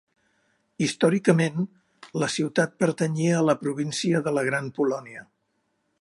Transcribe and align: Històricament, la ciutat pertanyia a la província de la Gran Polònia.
Històricament, 0.85 1.67
la 2.23 2.29
ciutat 2.37 2.75
pertanyia 2.85 3.37
a 3.43 3.47
la 3.51 3.59
província 3.63 4.23
de 4.29 4.37
la 4.39 4.49
Gran 4.49 4.75
Polònia. 4.81 5.27